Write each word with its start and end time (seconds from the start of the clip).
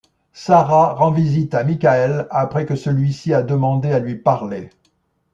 Sara 0.33 0.93
rend 0.95 1.11
visite 1.11 1.53
à 1.53 1.63
Michael 1.63 2.25
après 2.31 2.65
que 2.65 2.75
celui-ci 2.75 3.35
a 3.35 3.43
demandé 3.43 3.91
à 3.91 3.99
lui 3.99 4.15
parler. 4.15 4.71